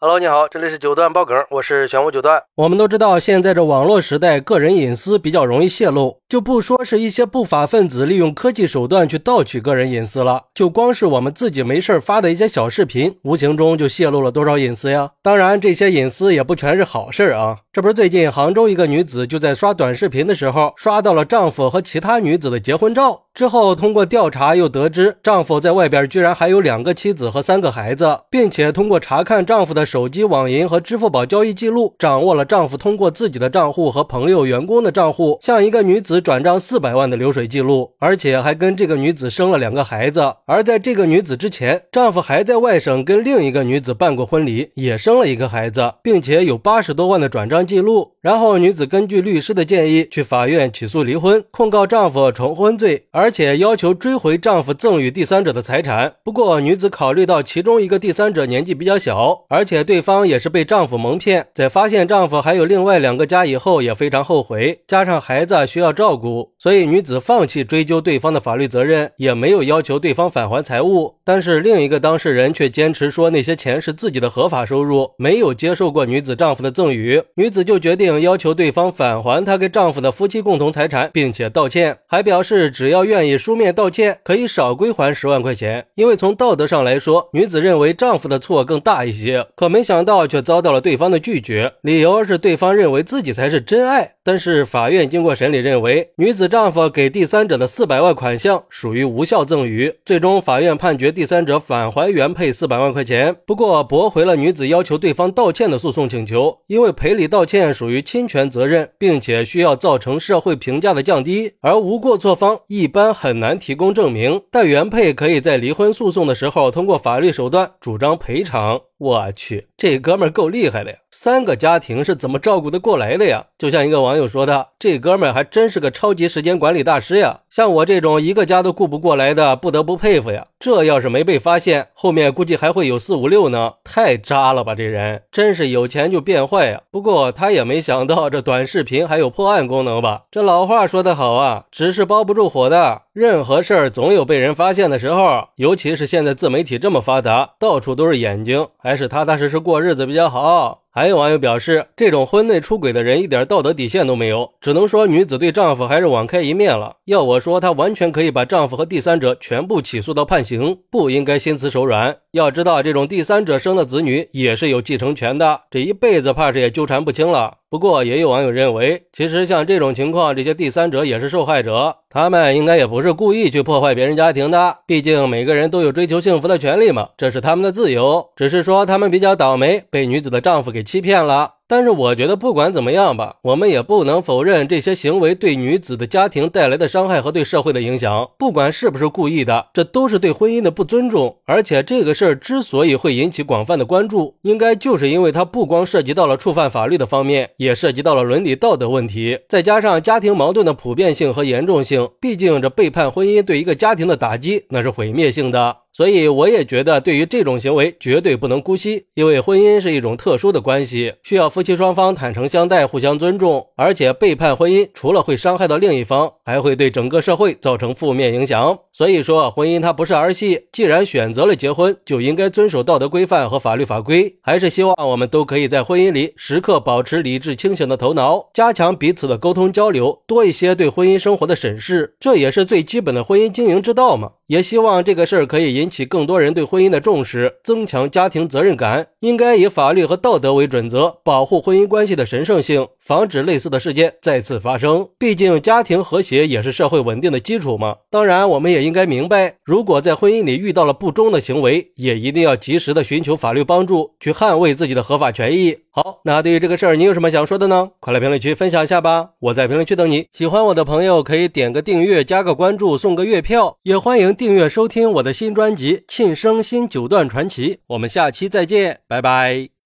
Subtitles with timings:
[0.00, 2.40] Hello，你好，这里是九段爆梗，我是玄武九段。
[2.54, 15.10] 我们都知道，现在这网络时代，个人隐私比较容易泄露，就不说是一些不法分子利用科技手段去盗取个人隐私了，就光是我们自己没事发的一些小视频，无形中就泄露了多少隐私呀？
[15.20, 17.56] 当然，这些隐私也不全是好事啊。
[17.72, 23.22] 这不是最近杭州一个女子就在刷短视频的时候，刷到了丈夫和其他女子的结婚照。
[23.38, 40.34] 之后，通过调查又得知，丈夫在外边居然还有两个妻子和三个孩子，并且通过查看丈夫的手机网银和支付宝交易记录，掌握了丈夫通过自己的账户和朋友、员工的账户向一个女子转账四百万的流水记录，而且还跟这个女子生了两个孩子。
[40.46, 48.14] 而在这个女子之前，丈夫还在外省跟另一个女子办过婚礼，也生了一个孩子，并且有八十多万的转账记录。
[48.28, 53.32] 然后，女子根据律师的建议去法院起诉离婚，控告丈夫重婚罪，而。
[53.38, 56.14] 且要求追回丈夫赠与第三者的财产。
[56.24, 64.80] 不过，女子考虑到其中一个第三者年纪比较小，而且对方也是被丈夫蒙骗，在发现丈夫还有另外两个家以后，也非常后悔。
[64.88, 71.14] 加上孩子需要照顾，所以女子放弃追究对方的法律责任，也没有要求对方返还财物。
[71.22, 77.22] 但是另一个当事人却坚持说那些钱是自己的合法收入，没有接受过女子丈夫的赠与。
[77.36, 83.18] 女子就决定要求对方返还她跟丈夫的夫妻共同财产，并且道歉，还表示只要愿。
[83.28, 85.86] 意书面道歉，可以少归还十万块钱。
[85.96, 94.14] 因为从道德上来说，女子认为丈夫的错更大一些，可没想到却遭到了对方的拒绝，理由是对方认为自己才是真爱。
[94.28, 103.34] 但是法院经过审理认为，女子丈夫给第三者的四百万款项属于无效赠与，最终法院判决第三者返还原配四百万块钱。
[103.46, 113.14] 不过驳回了女子要求对方道歉的诉讼请求，因为赔礼道歉属于侵权责任，并且需要造成社会评价的降低，而无过错方一般。
[113.14, 118.78] 很难提供证明，但原配可以在离婚诉讼的时候通过法律手段主张赔偿。
[118.98, 120.98] 我去，这哥们儿够厉害的呀！
[121.08, 123.46] 三个家庭是怎么照顾得过来的呀？
[123.56, 127.42] 就像一个网友说的，这哥们儿还真是个超级时间管理大师呀！
[127.58, 130.46] 像我这种一个家都顾不过来的，不得不佩服呀！
[130.60, 133.72] 这要是没被发现，后面估计还会有四五六呢！
[133.82, 136.82] 太渣了吧，这人真是有钱就变坏呀！
[136.92, 140.22] 不过他也没想到这短视频还有破案功能吧？
[140.30, 145.48] 这老话说得好啊，纸是包不住火的，任何事儿总有被人发现的时候。
[145.56, 148.68] 尤其是现在自媒体这么发达，到处都是眼睛。
[148.78, 150.82] 还是踏踏实实过日子比较好。
[150.90, 156.96] 还有网友表示，这种婚内出轨的人一点道德底线都没有，只能说女子对丈夫还是网开一面了。
[157.04, 162.16] 要我说，她完全可以把丈夫和第三者全部起诉到判刑，不应该心慈手软。
[162.32, 167.58] 要知道，这种第三者生的子女也是有继承权的，这一辈子怕是也纠缠不清了。
[167.70, 174.78] 不过，也有网友认为，其实像这种情况，这些第三者也是受害者，他们应该也不是故意去破坏别人家庭的。
[174.86, 178.26] 毕竟每个人都有追求幸福的权利嘛，这是他们的自由。
[178.34, 180.84] 只是说他们比较倒霉，被女子的丈夫给给。
[180.84, 181.57] 欺骗了。
[181.68, 188.30] 但是我觉得不管怎么样吧，我们也不能否认这些行为对女子的家庭带来的伤害和对社会的影响。
[188.38, 191.36] 不管是不是故意的，这都是对婚姻的不尊重。
[191.44, 202.08] 而且这个事儿之所以会引起广泛的关注，应该就是因为它不光涉及到了触犯法律的方面，也涉及到了伦理道德问题，再加上家庭矛盾的普遍性和严重性。
[202.18, 205.76] 毕竟这背叛婚姻对一个家庭的打击那是毁灭性的。
[205.90, 211.50] 所以我也觉得，对于这种行为绝对不能姑息，因为婚姻是一种特殊的关系，需要。
[211.58, 218.78] 夫妻双方坦诚相待，互相尊重，而且背叛婚姻除了会伤害到另一方，还会对整个社会造成负面影响。
[218.98, 224.34] 所以说，婚姻它不是儿戏，既然选择了结婚，就应该遵守道德规范和法律法规。
[224.42, 234.32] 还是希望我们都可以在婚姻里时刻保持理智清醒的头脑，加强彼此的沟通交流，多一些对婚姻生活的审视，这也是最基本的婚姻经营之道嘛。
[234.48, 239.06] 也希望这个事儿可以引起更多人对婚姻的重视，增强家庭责任感。
[239.20, 245.06] 应该以法律和道德为准则，保护婚姻关系的神圣性，防止类似的事件再次发生。
[245.18, 247.96] 毕竟家庭和谐也是社会稳定的基础嘛。
[248.10, 255.76] 当然，我们也应应该明白，如果在婚姻里遇到了不忠的行为，也一定要及时的寻求法律帮助，去捍卫自己的合法权益。
[255.90, 257.90] 好，那对于这个事儿，你有什么想说的呢？
[258.00, 259.30] 快来评论区分享一下吧！
[259.40, 260.26] 我在评论区等你。
[260.32, 264.34] 喜欢我的朋友可以点个订阅，加个关注，送个月票，也欢迎。
[264.38, 269.68] 订阅收听我的新专辑《庆生新九段传奇》，我们下期再见，拜拜。